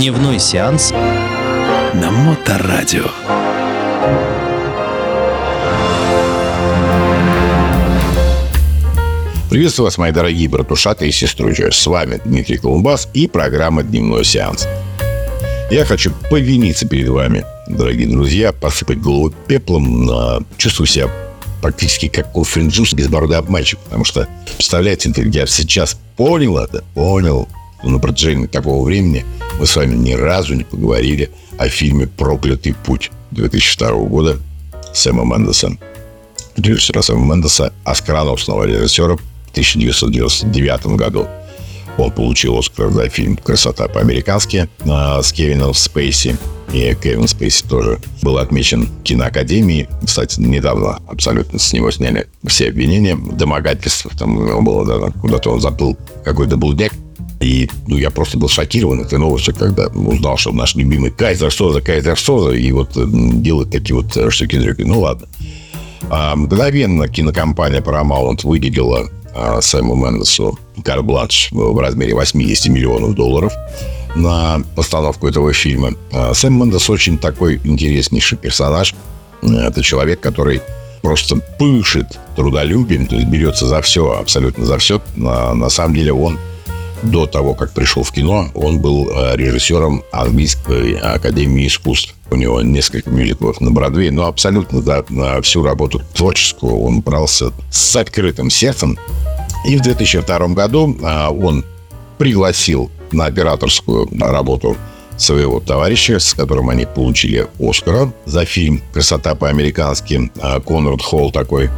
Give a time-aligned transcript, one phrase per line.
[0.00, 3.04] Дневной сеанс на Моторадио.
[9.50, 11.70] Приветствую вас, мои дорогие братушаты и сестручи.
[11.70, 14.66] С вами Дмитрий Колумбас и программа «Дневной сеанс».
[15.70, 20.46] Я хочу повиниться перед вами, дорогие друзья, посыпать голову пеплом.
[20.56, 21.10] Чувствую себя
[21.60, 24.26] практически как Кофринджус безбородый обманщик, потому что,
[24.56, 27.46] представляете, я сейчас понял это, понял,
[27.88, 29.24] на протяжении такого времени
[29.58, 34.38] мы с вами ни разу не поговорили о фильме «Проклятый путь» 2002 года
[34.92, 35.76] Сэма Мендеса.
[36.56, 41.26] Режиссера Сэма Мендеса, оскароносного режиссера в 1999 году.
[41.98, 46.36] Он получил Оскар за фильм «Красота по-американски» с Кевином Спейси.
[46.72, 49.88] И Кевин Спейси тоже был отмечен киноакадемией.
[50.06, 54.10] Кстати, недавно абсолютно с него сняли все обвинения, домогательства.
[54.16, 56.92] Там у него было, да, куда-то он заплыл какой-то блудняк.
[57.40, 61.80] И ну, я просто был шокирован этой новостью, когда узнал, что наш любимый Кайзер Соза,
[61.80, 62.90] Кайзер Соза, и вот
[63.42, 64.82] делает такие вот штуки-дрюки.
[64.82, 65.26] Ну, ладно.
[66.10, 73.52] А, мгновенно кинокомпания Paramount выделила а, Сэму Мендесу карбланш в размере 80 миллионов долларов
[74.16, 75.92] на постановку этого фильма.
[76.12, 78.94] А, Сэм Мендес очень такой интереснейший персонаж.
[79.42, 80.60] Это человек, который
[81.00, 85.00] просто пышет трудолюбием, то есть берется за все, абсолютно за все.
[85.16, 86.38] На, на самом деле он
[87.02, 92.14] до того, как пришел в кино, он был э, режиссером английской академии искусств.
[92.30, 97.52] У него несколько мюзиклов на Бродвее, но абсолютно за на всю работу творческую он брался
[97.70, 98.98] с открытым сердцем.
[99.66, 101.64] И в 2002 году э, он
[102.18, 104.76] пригласил на операторскую работу
[105.16, 110.30] своего товарища, с которым они получили Оскара за фильм «Красота по-американски».
[110.36, 111.70] Э, Конрад Холл такой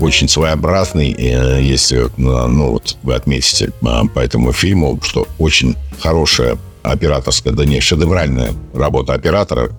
[0.00, 6.58] очень своеобразный, э, если ну, вот вы отметите а, по этому фильму, что очень хорошая
[6.82, 9.70] операторская, да не шедевральная работа оператора.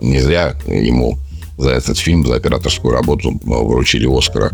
[0.00, 1.18] Не зря ему
[1.58, 4.52] за этот фильм, за операторскую работу вручили Оскара.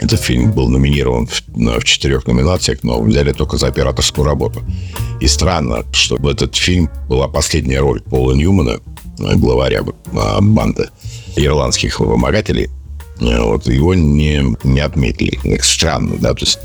[0.00, 1.42] Этот фильм был номинирован в,
[1.80, 4.62] в четырех номинациях, но взяли только за операторскую работу.
[5.20, 8.80] И странно, что в этот фильм была последняя роль Пола Ньюмана,
[9.18, 9.82] главаря
[10.14, 10.88] а, банды
[11.36, 12.83] ирландских вымогателей, Э,
[13.20, 15.38] вот его не, не отметили.
[15.62, 16.58] Странно, да, то есть,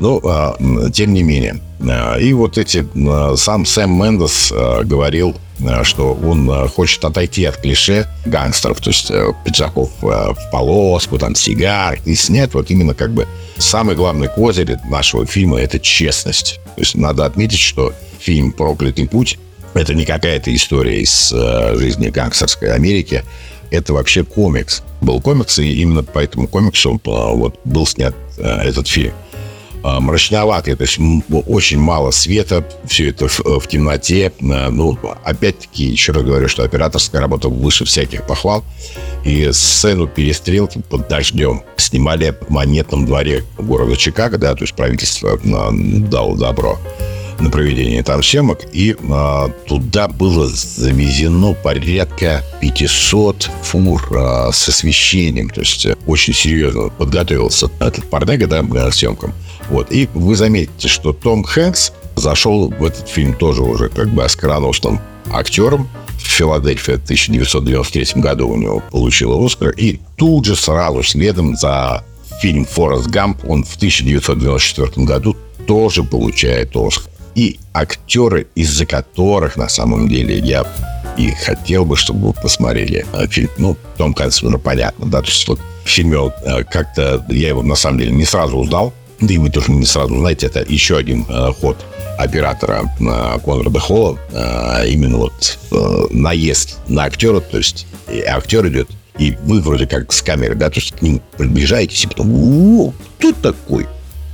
[0.00, 0.56] ну, а,
[0.92, 1.60] тем не менее.
[1.88, 4.52] А, и вот эти, а, сам Сэм Мендес
[4.84, 5.36] говорил,
[5.82, 11.98] что он хочет отойти от клише гангстеров, то есть а, пиджаков в полоску, там, сигар,
[12.04, 13.28] и снять вот именно как бы
[13.58, 16.60] самый главный козырь нашего фильма– это честность.
[16.76, 19.38] То есть надо отметить, что фильм «Проклятый путь»–
[19.74, 23.22] это не какая-то история из а, жизни гангстерской Америки,
[23.70, 24.82] это вообще комикс.
[25.00, 29.12] Был комикс, и именно по этому комиксу вот, был снят а, этот фильм.
[29.82, 30.98] А, мрачноватый, то есть
[31.46, 34.32] очень мало света, все это в, в темноте.
[34.40, 38.64] Ну, опять-таки, еще раз говорю, что операторская работа выше всяких похвал.
[39.24, 45.38] И сцену перестрелки под дождем снимали в монетном дворе города Чикаго, да, то есть правительство
[45.42, 46.78] дало добро
[47.40, 55.50] на проведение там съемок, и а, туда было завезено порядка 500 фур а, с освещением,
[55.50, 59.32] то есть э, очень серьезно подготовился этот парнега, да, к съемкам.
[59.68, 64.24] Вот, и вы заметите, что Том Хэнкс зашел в этот фильм тоже уже как бы
[64.24, 65.00] оскароносным
[65.32, 69.70] актером, в Филадельфии в 1993 году у него получил Оскар.
[69.70, 72.04] И тут же сразу следом за
[72.40, 75.36] фильм «Форест Гамп» он в 1994 году
[75.66, 80.64] тоже получает Оскар и актеры, из-за которых на самом деле я
[81.16, 83.50] и хотел бы, чтобы вы посмотрели э, фильм.
[83.58, 87.98] Ну, Том Хэнкс, ну, понятно, да, то есть вот в как-то я его на самом
[87.98, 91.52] деле не сразу узнал, да и вы тоже не сразу знаете, это еще один э,
[91.60, 91.76] ход
[92.20, 97.86] оператора э, Конрада Холла, э, именно вот э, наезд на актера, то есть
[98.28, 98.88] актер идет,
[99.18, 102.92] и вы вроде как с камеры, да, то есть к ним приближаетесь, и потом, о,
[103.18, 103.86] кто такой?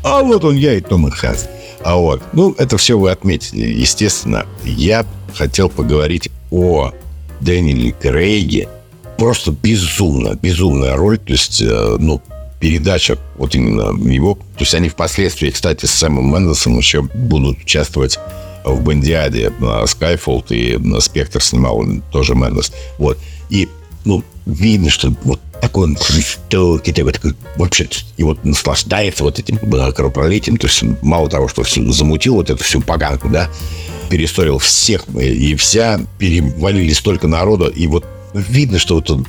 [0.02, 1.48] А вот он я и Том Хэнкс.
[1.86, 3.68] А вот, ну, это все вы отметили.
[3.68, 6.90] Естественно, я хотел поговорить о
[7.40, 8.68] Дэниеле Крейге.
[9.16, 11.16] Просто безумно, безумная роль.
[11.16, 12.20] То есть, э, ну,
[12.58, 14.34] передача вот именно его.
[14.34, 18.18] То есть они впоследствии, кстати, с Сэмом Мендесом еще будут участвовать
[18.64, 19.52] в Бондиаде.
[19.86, 22.72] Скайфолл и Спектр снимал тоже Мендес.
[22.98, 23.16] Вот.
[23.48, 23.68] И,
[24.04, 29.58] ну, видно, что вот такой он жестокий, такой, такой вообще, и вот наслаждается вот этим
[29.58, 33.48] кровопролитием, то есть мало того, что все замутил вот эту всю поганку, да,
[34.10, 38.04] пересторил всех, и вся, перевалили столько народа, и вот
[38.34, 39.26] видно, что вот он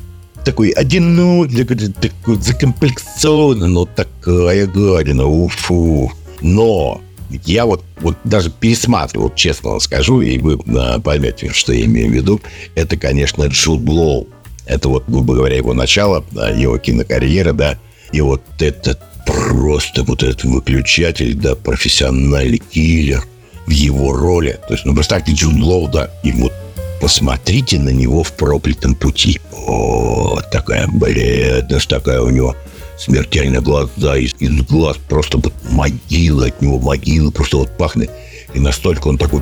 [0.47, 6.11] такой одинокий, такой, такой закомплексованный, но такая гадина, уфу.
[6.39, 7.01] Но
[7.45, 12.09] я вот, вот даже пересматривал, честно вам скажу, и вы а, поймете, что я имею
[12.09, 12.41] в виду.
[12.75, 14.27] Это, конечно, Джуд Лоу.
[14.67, 16.23] Это вот, грубо говоря, его начало,
[16.55, 17.77] его кинокарьера, да.
[18.11, 23.23] И вот это просто вот этот выключатель, да, профессиональный киллер
[23.65, 24.59] в его роли.
[24.67, 26.53] То есть, ну, представьте, Джуд Лоу, да, и вот
[27.01, 29.39] посмотрите на него в проклятом пути.
[29.51, 32.55] О, такая бледность, такая у него
[32.97, 38.09] смертельные глаза, из, из глаз просто вот могила от него, могила просто вот пахнет.
[38.53, 39.41] И настолько он такой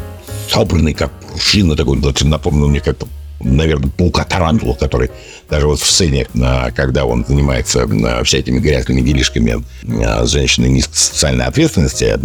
[0.50, 3.07] собранный, как пружина, такой, напомнил мне как-то
[3.40, 5.10] наверное, паука Тарантула, который
[5.50, 9.64] даже вот в сцене, а, когда он занимается а, всякими грязными делишками
[10.04, 12.18] а, женщины низкой социальной ответственности,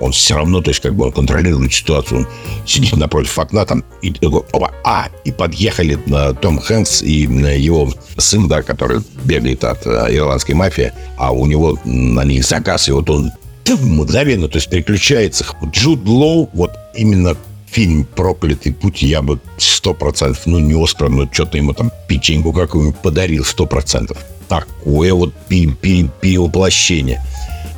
[0.00, 2.28] он все равно, то есть как бы он контролирует ситуацию, он
[2.66, 5.98] сидит напротив окна там, и такой, опа, а, и подъехали
[6.40, 12.24] Том Хэнкс и его сын, да, который бегает от ирландской мафии, а у него на
[12.24, 13.32] них заказ, и вот он
[13.76, 15.44] мгновенно, то есть переключается.
[15.72, 17.36] Джуд Лоу, вот именно
[17.70, 22.52] фильм «Проклятый путь» я бы сто процентов, ну, не Оскар, но что-то ему там печеньку
[22.52, 24.18] какую-нибудь подарил сто процентов.
[24.48, 27.22] Такое вот перевоплощение.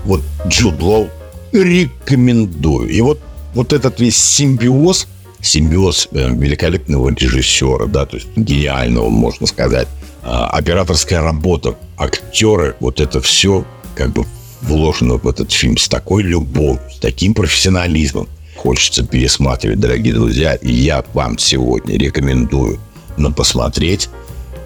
[0.05, 1.09] Вот Джуд Лоу
[1.53, 2.89] рекомендую.
[2.89, 3.21] И вот,
[3.55, 5.09] вот этот весь симбиоз,
[5.41, 9.89] симбиоз э, великолепного режиссера, да, то есть гениального, можно сказать,
[10.23, 13.65] а, операторская работа, актеры, вот это все
[13.95, 14.25] как бы
[14.63, 18.29] вложено в этот фильм с такой любовью, с таким профессионализмом
[18.61, 20.55] хочется пересматривать, дорогие друзья.
[20.55, 22.79] И я вам сегодня рекомендую
[23.17, 24.11] на посмотреть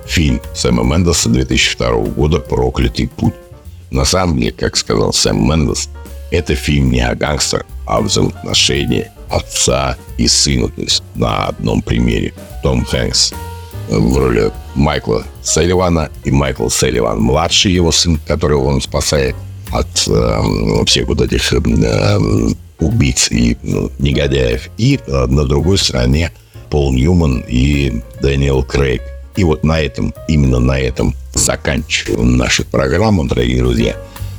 [0.04, 3.34] фильм Сэма Мендеса 2002 года «Проклятый путь».
[3.92, 5.88] На самом деле, как сказал Сэм Мендес,
[6.32, 10.68] это фильм не о гангстерах, а о взаимоотношении отца и сына.
[10.70, 12.34] То есть на одном примере.
[12.64, 13.32] Том Хэнкс
[13.88, 19.36] в роли Майкла Селливана и Майкл Селливан, младший его сын, которого он спасает
[19.70, 21.60] от э, всех вот этих э,
[22.78, 24.68] убийц и ну, негодяев.
[24.78, 26.32] И э, на другой стороне
[26.70, 29.02] Пол Ньюман и Дэниел Крейг.
[29.36, 33.96] И вот на этом, именно на этом заканчиваем нашу программу, дорогие друзья.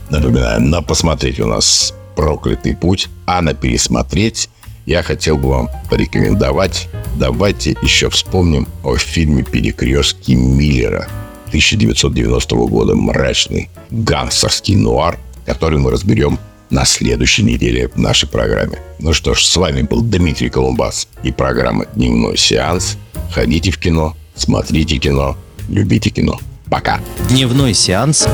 [0.09, 4.49] Напоминаю, на посмотреть у нас «Проклятый путь», а на пересмотреть
[4.85, 6.87] я хотел бы вам порекомендовать.
[7.15, 11.07] Давайте еще вспомним о фильме «Перекрестки Миллера»
[11.47, 12.95] 1990 года.
[12.95, 16.37] Мрачный гангстерский нуар, который мы разберем
[16.75, 18.79] на следующей неделе в нашей программе.
[18.99, 22.97] Ну что ж, с вами был Дмитрий Колумбас и программа «Дневной сеанс».
[23.33, 25.37] Ходите в кино, смотрите кино,
[25.69, 26.37] любите кино.
[26.69, 26.99] Пока.
[27.29, 28.27] Дневной сеанс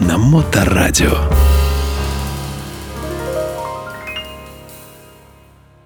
[0.00, 1.16] на Моторадио.